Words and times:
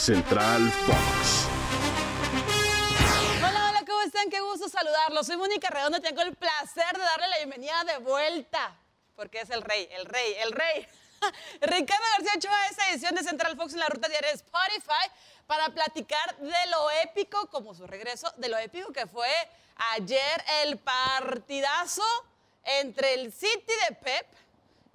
Central 0.00 0.72
Fox. 0.86 1.46
Hola, 3.36 3.68
hola, 3.68 3.84
¿cómo 3.86 4.00
están? 4.00 4.30
Qué 4.30 4.40
gusto 4.40 4.66
saludarlos. 4.70 5.26
Soy 5.26 5.36
Mónica 5.36 5.68
Redondo 5.68 6.00
tengo 6.00 6.22
el 6.22 6.34
placer 6.34 6.96
de 6.96 7.04
darle 7.04 7.28
la 7.28 7.36
bienvenida 7.36 7.84
de 7.84 7.98
vuelta, 7.98 8.74
porque 9.14 9.40
es 9.42 9.50
el 9.50 9.60
rey, 9.60 9.86
el 9.92 10.06
rey, 10.06 10.36
el 10.42 10.52
rey. 10.52 10.88
Ricardo 11.60 12.02
García 12.16 12.32
Ochoa 12.34 12.66
esta 12.70 12.90
edición 12.90 13.14
de 13.14 13.22
Central 13.22 13.58
Fox 13.58 13.74
en 13.74 13.80
la 13.80 13.88
ruta 13.88 14.08
diaria 14.08 14.30
de 14.30 14.36
Spotify 14.36 15.12
para 15.46 15.68
platicar 15.68 16.34
de 16.38 16.70
lo 16.70 16.90
épico, 17.02 17.50
como 17.50 17.74
su 17.74 17.86
regreso, 17.86 18.32
de 18.38 18.48
lo 18.48 18.56
épico 18.56 18.94
que 18.94 19.06
fue 19.06 19.28
ayer 19.92 20.44
el 20.62 20.78
partidazo 20.78 22.06
entre 22.64 23.12
el 23.14 23.30
City 23.34 23.72
de 23.86 23.96
Pep 23.96 24.26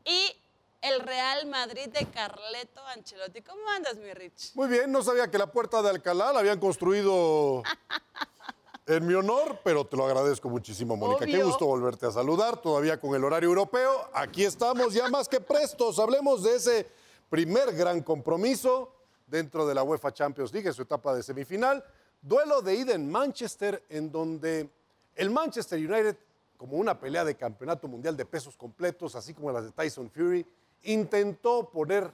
y 0.04 0.36
el 0.82 1.00
Real 1.02 1.48
Madrid 1.48 1.88
de 1.88 2.06
Carleto 2.06 2.86
Ancelotti. 2.88 3.42
¿Cómo 3.42 3.62
andas, 3.76 3.98
mi 3.98 4.14
Rich? 4.14 4.54
Muy 4.56 4.68
bien, 4.68 4.92
no 4.92 5.04
sabía 5.04 5.30
que 5.30 5.38
la 5.38 5.52
puerta 5.52 5.82
de 5.82 5.90
Alcalá 5.90 6.32
la 6.32 6.40
habían 6.40 6.60
construido 6.60 7.64
en 8.88 9.08
mi 9.08 9.14
honor, 9.14 9.60
pero 9.64 9.86
te 9.86 9.98
lo 9.98 10.06
agradezco 10.06 10.50
muchísimo, 10.50 10.96
Mónica. 10.96 11.26
Qué 11.26 11.42
gusto 11.44 11.66
volverte 11.66 12.06
a 12.06 12.12
saludar, 12.12 12.62
todavía 12.62 13.00
con 13.00 13.16
el 13.16 13.24
horario 13.24 13.50
europeo. 13.50 14.10
Aquí 14.14 14.44
estamos 14.44 14.94
ya 14.94 15.10
más 15.10 15.28
que 15.28 15.42
prestos. 15.42 15.98
Hablemos 16.00 16.44
de 16.44 16.56
ese 16.56 16.88
primer 17.30 17.74
gran 17.74 18.02
compromiso 18.02 18.92
dentro 19.28 19.66
de 19.66 19.74
la 19.74 19.84
UEFA 19.84 20.14
Champions 20.14 20.54
League, 20.54 20.68
en 20.68 20.74
su 20.74 20.84
etapa 20.84 21.16
de 21.16 21.24
semifinal. 21.24 21.84
Duelo 22.22 22.62
de 22.62 22.76
ida 22.76 22.94
en 22.94 23.10
Manchester, 23.10 23.84
en 23.90 24.12
donde 24.12 24.70
el 25.16 25.30
Manchester 25.30 25.80
United, 25.80 26.18
como 26.58 26.78
una 26.78 27.00
pelea 27.00 27.24
de 27.24 27.36
campeonato 27.36 27.88
mundial 27.88 28.16
de 28.16 28.26
pesos 28.26 28.56
completos, 28.56 29.16
así 29.16 29.34
como 29.34 29.52
las 29.52 29.66
de 29.66 29.72
Tyson 29.72 30.10
Fury, 30.10 30.46
intentó 30.86 31.70
poner 31.70 32.12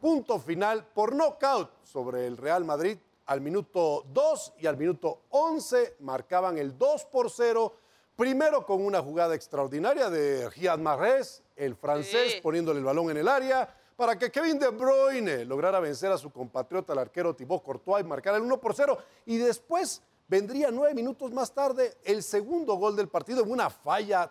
punto 0.00 0.38
final 0.38 0.86
por 0.94 1.14
knockout 1.14 1.70
sobre 1.84 2.26
el 2.26 2.36
Real 2.36 2.64
Madrid 2.64 2.98
al 3.26 3.40
minuto 3.40 4.04
2 4.12 4.54
y 4.58 4.66
al 4.66 4.76
minuto 4.76 5.22
11 5.30 5.96
marcaban 6.00 6.56
el 6.58 6.78
2 6.78 7.04
por 7.06 7.30
0, 7.30 7.74
primero 8.16 8.64
con 8.64 8.84
una 8.84 9.02
jugada 9.02 9.34
extraordinaria 9.34 10.08
de 10.08 10.48
Riyad 10.50 10.78
Mahrez, 10.78 11.42
el 11.56 11.74
francés, 11.76 12.32
Sí. 12.34 12.40
poniéndole 12.40 12.78
el 12.78 12.84
balón 12.84 13.10
en 13.10 13.18
el 13.18 13.28
área, 13.28 13.74
para 13.96 14.16
que 14.16 14.30
Kevin 14.30 14.58
De 14.58 14.68
Bruyne 14.68 15.44
lograra 15.44 15.80
vencer 15.80 16.10
a 16.12 16.16
su 16.18 16.30
compatriota, 16.30 16.92
el 16.92 17.00
arquero 17.00 17.34
Thibaut 17.34 17.62
Courtois, 17.62 18.04
y 18.04 18.08
marcar 18.08 18.34
el 18.36 18.42
1 18.42 18.60
por 18.60 18.72
0. 18.74 18.96
Y 19.26 19.36
después 19.38 20.00
vendría 20.28 20.70
nueve 20.70 20.94
minutos 20.94 21.32
más 21.32 21.52
tarde 21.52 21.96
el 22.04 22.22
segundo 22.22 22.74
gol 22.76 22.94
del 22.94 23.08
partido 23.08 23.42
en 23.42 23.50
una 23.50 23.68
falla, 23.70 24.30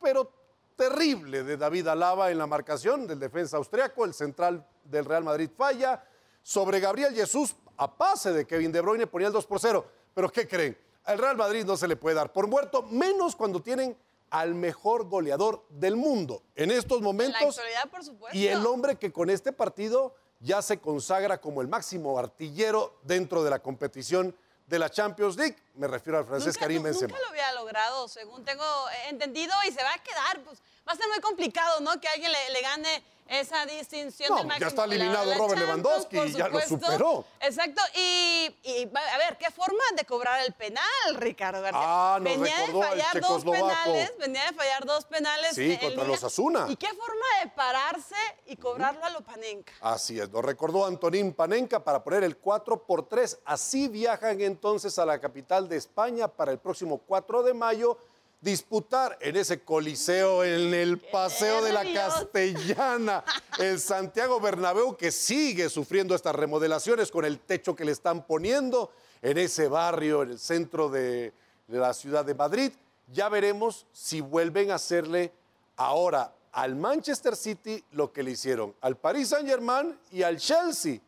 pero 0.00 0.30
terrible 0.78 1.42
de 1.42 1.56
David 1.56 1.88
Alaba 1.88 2.30
en 2.30 2.38
la 2.38 2.46
marcación 2.46 3.06
del 3.08 3.18
defensa 3.18 3.56
austriaco, 3.56 4.04
el 4.04 4.14
central 4.14 4.64
del 4.84 5.04
Real 5.04 5.24
Madrid 5.24 5.50
falla, 5.54 6.04
sobre 6.40 6.78
Gabriel 6.78 7.12
Jesús 7.14 7.56
a 7.76 7.96
pase 7.96 8.32
de 8.32 8.46
Kevin 8.46 8.70
De 8.70 8.80
Bruyne 8.80 9.08
ponía 9.08 9.26
el 9.26 9.32
2 9.32 9.44
por 9.44 9.58
0. 9.58 9.84
Pero 10.14 10.30
¿qué 10.30 10.46
creen? 10.46 10.78
Al 11.04 11.18
Real 11.18 11.36
Madrid 11.36 11.64
no 11.64 11.76
se 11.76 11.88
le 11.88 11.96
puede 11.96 12.14
dar 12.14 12.32
por 12.32 12.46
muerto, 12.46 12.84
menos 12.84 13.34
cuando 13.34 13.60
tienen 13.60 13.96
al 14.30 14.54
mejor 14.54 15.08
goleador 15.08 15.66
del 15.68 15.96
mundo 15.96 16.42
en 16.54 16.70
estos 16.70 17.00
la 17.00 17.04
momentos 17.04 17.60
por 17.90 18.34
y 18.34 18.46
el 18.46 18.64
hombre 18.64 18.96
que 18.96 19.10
con 19.10 19.30
este 19.30 19.52
partido 19.52 20.14
ya 20.38 20.62
se 20.62 20.78
consagra 20.78 21.40
como 21.40 21.60
el 21.60 21.66
máximo 21.66 22.18
artillero 22.18 23.00
dentro 23.02 23.42
de 23.42 23.50
la 23.50 23.58
competición 23.60 24.36
de 24.68 24.78
la 24.78 24.90
Champions 24.90 25.36
League. 25.36 25.56
Me 25.74 25.86
refiero 25.88 26.18
al 26.18 26.26
francés 26.26 26.48
Nunca- 26.54 26.60
Karim 26.60 26.82
Benzema. 26.82 27.08
Nunca 27.08 27.22
lo 27.22 27.28
había 27.30 27.52
logrado, 27.52 28.08
según 28.08 28.44
tengo 28.44 28.64
entendido, 29.08 29.54
y 29.66 29.72
se 29.72 29.82
va 29.82 29.94
a 29.94 29.98
quedar. 30.02 30.40
Pues 30.44 30.58
va 30.86 30.92
a 30.92 30.96
ser 30.96 31.08
muy 31.08 31.20
complicado, 31.20 31.80
¿no? 31.80 31.98
Que 32.00 32.08
alguien 32.08 32.30
le, 32.30 32.50
le 32.50 32.60
gane 32.62 33.02
esa 33.28 33.66
distinción 33.66 34.30
No, 34.30 34.36
del 34.42 34.58
ya 34.58 34.66
está 34.68 34.84
eliminado 34.84 35.28
de 35.28 35.36
Robert 35.36 35.60
Champions, 35.60 35.84
Lewandowski, 35.84 36.16
por 36.16 36.28
ya 36.28 36.48
lo 36.48 36.60
superó. 36.60 37.24
Exacto. 37.40 37.82
Y, 37.94 38.56
y, 38.62 38.90
a 38.94 39.18
ver, 39.18 39.36
¿qué 39.38 39.50
forma 39.50 39.82
de 39.96 40.04
cobrar 40.04 40.44
el 40.46 40.54
penal, 40.54 40.84
Ricardo 41.14 41.60
García? 41.60 41.80
Ah, 41.82 42.18
nos 42.20 42.24
venía 42.24 42.56
de 42.56 42.66
recordó 42.66 42.82
al 42.82 42.88
fallar 42.90 43.20
dos 43.20 43.44
penales, 43.44 44.12
venía 44.18 44.44
de 44.46 44.52
fallar 44.52 44.84
dos 44.86 45.04
penales. 45.04 45.54
Sí, 45.54 45.78
contra 45.78 46.04
los 46.04 46.24
Asuna. 46.24 46.66
¿Y 46.68 46.76
qué 46.76 46.88
forma 46.88 47.26
de 47.42 47.50
pararse 47.50 48.16
y 48.46 48.56
cobrarlo 48.56 49.04
a 49.04 49.10
lo 49.10 49.20
Panenka? 49.20 49.72
Así 49.80 50.18
es, 50.18 50.30
lo 50.30 50.42
recordó 50.42 50.86
Antonín 50.86 51.32
Panenka 51.32 51.84
para 51.84 52.02
poner 52.02 52.24
el 52.24 52.38
4 52.38 52.84
por 52.84 53.06
3. 53.08 53.40
Así 53.44 53.88
viajan 53.88 54.40
entonces 54.40 54.98
a 54.98 55.06
la 55.06 55.20
capital 55.20 55.68
de 55.68 55.76
España 55.76 56.28
para 56.28 56.50
el 56.52 56.58
próximo 56.58 56.98
4 56.98 57.42
de 57.42 57.54
mayo 57.54 57.98
disputar 58.40 59.18
en 59.20 59.36
ese 59.36 59.62
coliseo 59.62 60.44
en 60.44 60.72
el 60.72 60.98
Paseo 60.98 61.62
de 61.62 61.72
la! 61.72 61.82
Castellana, 61.92 63.24
el 63.58 63.80
Santiago 63.80 64.40
Bernabéu 64.40 64.96
que 64.96 65.10
sigue 65.10 65.68
sufriendo 65.68 66.14
estas 66.14 66.34
remodelaciones 66.34 67.10
con 67.10 67.24
el 67.24 67.40
techo 67.40 67.74
que 67.74 67.84
le 67.84 67.92
están 67.92 68.26
poniendo 68.26 68.92
en 69.22 69.38
ese 69.38 69.68
barrio, 69.68 70.22
en 70.22 70.30
el 70.30 70.38
centro 70.38 70.88
de, 70.88 71.32
de 71.66 71.78
la 71.78 71.92
ciudad 71.94 72.24
de 72.24 72.34
Madrid. 72.34 72.72
Ya 73.12 73.28
veremos 73.28 73.86
si 73.92 74.20
vuelven 74.20 74.70
a 74.70 74.76
hacerle 74.76 75.32
ahora 75.76 76.32
al 76.52 76.76
Manchester 76.76 77.36
City 77.36 77.82
lo 77.92 78.12
que 78.12 78.22
le 78.22 78.32
hicieron 78.32 78.74
al 78.80 78.96
Paris 78.96 79.28
Saint-Germain 79.28 79.98
y 80.10 80.22
al 80.22 80.38
Chelsea, 80.38 81.00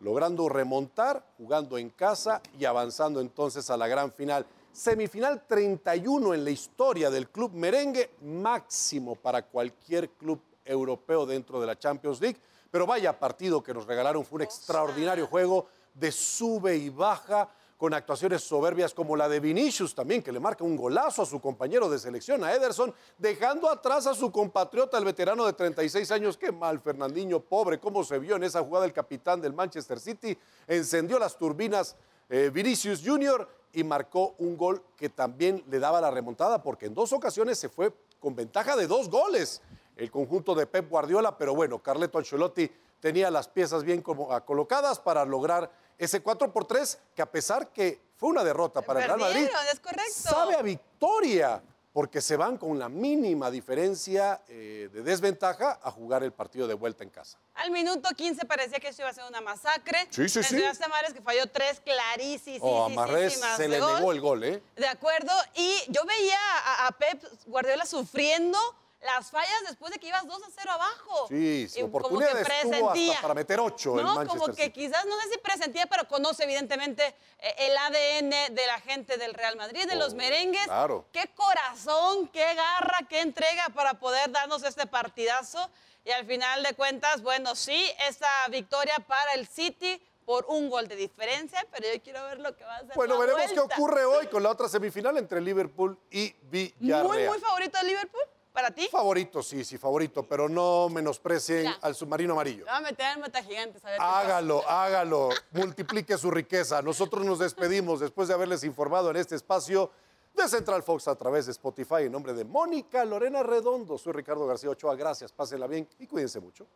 logrando 0.00 0.48
remontar, 0.48 1.24
jugando 1.38 1.78
en 1.78 1.90
casa 1.90 2.40
y 2.58 2.64
avanzando 2.64 3.20
entonces 3.20 3.70
a 3.70 3.76
la 3.76 3.88
gran 3.88 4.12
final. 4.12 4.46
Semifinal 4.72 5.46
31 5.46 6.34
en 6.34 6.44
la 6.44 6.50
historia 6.50 7.10
del 7.10 7.28
club 7.28 7.52
merengue, 7.52 8.10
máximo 8.22 9.16
para 9.16 9.42
cualquier 9.42 10.10
club 10.10 10.40
europeo 10.64 11.26
dentro 11.26 11.60
de 11.60 11.66
la 11.66 11.78
Champions 11.78 12.20
League. 12.20 12.40
Pero 12.70 12.86
vaya 12.86 13.18
partido 13.18 13.62
que 13.62 13.74
nos 13.74 13.86
regalaron, 13.86 14.24
fue 14.24 14.36
un 14.36 14.42
extraordinario 14.42 15.26
juego 15.26 15.66
de 15.94 16.12
sube 16.12 16.76
y 16.76 16.88
baja, 16.88 17.48
con 17.80 17.94
actuaciones 17.94 18.42
soberbias 18.44 18.92
como 18.92 19.16
la 19.16 19.26
de 19.26 19.40
Vinicius 19.40 19.94
también, 19.94 20.22
que 20.22 20.30
le 20.30 20.38
marca 20.38 20.62
un 20.62 20.76
golazo 20.76 21.22
a 21.22 21.26
su 21.26 21.40
compañero 21.40 21.88
de 21.88 21.98
selección, 21.98 22.44
a 22.44 22.52
Ederson, 22.52 22.94
dejando 23.16 23.70
atrás 23.70 24.06
a 24.06 24.12
su 24.12 24.30
compatriota, 24.30 24.98
el 24.98 25.04
veterano 25.06 25.46
de 25.46 25.54
36 25.54 26.10
años. 26.10 26.36
Qué 26.36 26.52
mal, 26.52 26.78
Fernandinho, 26.80 27.40
pobre, 27.40 27.80
cómo 27.80 28.04
se 28.04 28.18
vio 28.18 28.36
en 28.36 28.44
esa 28.44 28.62
jugada 28.62 28.84
el 28.84 28.92
capitán 28.92 29.40
del 29.40 29.54
Manchester 29.54 29.98
City. 29.98 30.36
Encendió 30.66 31.18
las 31.18 31.38
turbinas 31.38 31.96
eh, 32.28 32.50
Vinicius 32.52 33.00
Jr. 33.02 33.48
y 33.72 33.84
marcó 33.84 34.34
un 34.38 34.56
gol 34.56 34.82
que 34.96 35.08
también 35.08 35.64
le 35.68 35.78
daba 35.78 36.00
la 36.00 36.10
remontada, 36.10 36.62
porque 36.62 36.86
en 36.86 36.94
dos 36.94 37.12
ocasiones 37.12 37.58
se 37.58 37.68
fue 37.68 37.92
con 38.18 38.34
ventaja 38.34 38.76
de 38.76 38.86
dos 38.86 39.08
goles 39.08 39.62
el 39.96 40.10
conjunto 40.10 40.54
de 40.54 40.66
Pep 40.66 40.88
Guardiola, 40.88 41.36
pero 41.36 41.54
bueno, 41.54 41.78
Carleto 41.82 42.18
Ancelotti 42.18 42.70
tenía 43.00 43.30
las 43.30 43.48
piezas 43.48 43.84
bien 43.84 44.02
como- 44.02 44.32
ah, 44.32 44.44
colocadas 44.44 44.98
para 44.98 45.24
lograr 45.24 45.70
ese 45.98 46.22
4 46.22 46.52
por 46.52 46.64
3, 46.64 46.98
que 47.14 47.22
a 47.22 47.30
pesar 47.30 47.68
que 47.72 48.00
fue 48.16 48.30
una 48.30 48.42
derrota 48.44 48.80
para 48.82 49.00
el 49.00 49.06
Real 49.06 49.20
Madrid, 49.20 49.48
es 49.72 49.80
correcto. 49.80 50.12
sabe 50.14 50.54
a 50.54 50.62
victoria, 50.62 51.62
porque 51.92 52.20
se 52.20 52.36
van 52.36 52.56
con 52.56 52.78
la 52.78 52.88
mínima 52.88 53.50
diferencia 53.50 54.42
eh, 54.48 54.88
de 54.92 55.02
desventaja 55.02 55.80
a 55.82 55.90
jugar 55.90 56.22
el 56.22 56.32
partido 56.32 56.68
de 56.68 56.74
vuelta 56.74 57.02
en 57.02 57.10
casa. 57.10 57.38
Al 57.54 57.70
minuto 57.70 58.08
15 58.14 58.44
parecía 58.46 58.78
que 58.78 58.88
esto 58.88 59.02
iba 59.02 59.10
a 59.10 59.14
ser 59.14 59.24
una 59.28 59.40
masacre. 59.40 60.06
Sí, 60.10 60.28
sí, 60.28 60.42
sí. 60.42 60.54
Mencionaste 60.54 60.84
a 60.84 60.88
Mares 60.88 61.12
que 61.12 61.20
falló 61.20 61.46
tres 61.48 61.80
clarísimas. 61.80 62.60
O 62.62 62.84
a 62.84 62.88
Marrés 62.90 63.40
se 63.56 63.68
le 63.68 63.80
negó 63.80 64.12
el 64.12 64.20
gol, 64.20 64.44
¿eh? 64.44 64.62
De 64.76 64.86
acuerdo. 64.86 65.32
Y 65.56 65.74
yo 65.88 66.04
veía 66.04 66.38
a, 66.64 66.86
a 66.86 66.92
Pep 66.92 67.22
Guardiola 67.46 67.84
sufriendo 67.84 68.58
las 69.02 69.30
fallas 69.30 69.54
después 69.66 69.92
de 69.92 69.98
que 69.98 70.08
ibas 70.08 70.26
2 70.26 70.42
a 70.42 70.46
0 70.54 70.70
abajo. 70.72 71.26
Sí, 71.28 71.62
Y 71.64 71.68
sin 71.68 71.82
como 71.90 71.92
que 71.92 72.06
oportunidades 72.06 72.46
presentía. 72.46 73.10
hasta 73.12 73.22
para 73.22 73.34
meter 73.34 73.58
ocho 73.60 73.98
el 73.98 74.04
No, 74.04 74.14
Manchester 74.14 74.40
como 74.40 74.54
que 74.54 74.64
City. 74.64 74.80
quizás, 74.80 75.06
no 75.06 75.18
sé 75.20 75.28
si 75.30 75.38
presentía, 75.38 75.86
pero 75.86 76.06
conoce 76.06 76.44
evidentemente 76.44 77.14
eh, 77.38 77.54
el 77.58 77.76
ADN 77.78 78.54
de 78.54 78.66
la 78.66 78.78
gente 78.80 79.16
del 79.16 79.32
Real 79.34 79.56
Madrid, 79.56 79.86
de 79.88 79.96
los 79.96 80.12
Oh, 80.12 80.16
merengues. 80.16 80.64
claro. 80.64 81.06
Qué 81.12 81.30
corazón, 81.34 82.28
qué 82.28 82.54
garra, 82.54 82.98
qué 83.08 83.20
entrega 83.20 83.68
para 83.74 83.94
poder 83.94 84.30
darnos 84.30 84.62
este 84.64 84.86
partidazo. 84.86 85.70
Y 86.04 86.10
al 86.12 86.26
final 86.26 86.62
de 86.62 86.74
cuentas, 86.74 87.22
bueno, 87.22 87.54
sí, 87.54 87.90
esa 88.08 88.28
victoria 88.48 88.96
para 89.06 89.32
el 89.34 89.46
City 89.46 90.02
por 90.24 90.44
un 90.48 90.70
gol 90.70 90.86
de 90.86 90.94
diferencia, 90.96 91.66
pero 91.72 91.92
yo 91.92 92.00
quiero 92.02 92.22
ver 92.26 92.38
lo 92.38 92.54
que 92.56 92.62
va 92.64 92.74
a 92.74 92.78
hacer. 92.78 92.94
Bueno, 92.94 93.14
la 93.18 93.26
veremos 93.34 93.52
qué 93.52 93.58
ocurre 93.60 94.04
hoy 94.04 94.26
con 94.28 94.42
la 94.44 94.50
otra 94.50 94.68
semifinal 94.68 95.16
entre 95.18 95.40
Liverpool 95.40 95.98
y 96.10 96.32
Villarreal. 96.42 97.06
Muy, 97.06 97.26
muy 97.26 97.38
favorito 97.40 97.76
de 97.78 97.84
Liverpool, 97.84 98.19
para 98.52 98.70
ti. 98.70 98.88
Favorito, 98.90 99.42
sí, 99.42 99.64
sí, 99.64 99.78
favorito, 99.78 100.26
pero 100.26 100.48
no 100.48 100.88
menosprecien 100.88 101.62
Mira. 101.62 101.78
al 101.80 101.94
submarino 101.94 102.32
amarillo. 102.34 102.64
Lo 102.64 102.72
voy 102.72 102.78
a 102.78 102.80
meter 102.80 103.06
en 103.14 103.20
meta 103.20 103.42
gigantes. 103.42 103.84
A 103.84 103.90
ver. 103.90 104.00
Hágalo, 104.00 104.68
hágalo, 104.68 105.30
multiplique 105.52 106.16
su 106.18 106.30
riqueza. 106.30 106.82
Nosotros 106.82 107.24
nos 107.24 107.38
despedimos 107.38 108.00
después 108.00 108.28
de 108.28 108.34
haberles 108.34 108.64
informado 108.64 109.10
en 109.10 109.16
este 109.16 109.36
espacio 109.36 109.90
de 110.34 110.48
Central 110.48 110.82
Fox 110.82 111.08
a 111.08 111.16
través 111.16 111.46
de 111.46 111.52
Spotify 111.52 112.02
en 112.04 112.12
nombre 112.12 112.32
de 112.32 112.44
Mónica 112.44 113.04
Lorena 113.04 113.42
Redondo. 113.42 113.98
Soy 113.98 114.12
Ricardo 114.12 114.46
García 114.46 114.70
Ochoa. 114.70 114.94
Gracias, 114.94 115.32
pásenla 115.32 115.66
bien 115.66 115.88
y 115.98 116.06
cuídense 116.06 116.40
mucho. 116.40 116.66